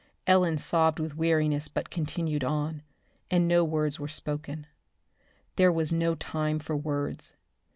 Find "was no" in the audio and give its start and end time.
5.71-6.15